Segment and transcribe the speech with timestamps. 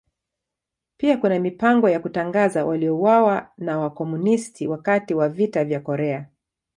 [0.97, 6.27] Pia kuna mipango ya kutangaza waliouawa na Wakomunisti wakati wa Vita vya Korea.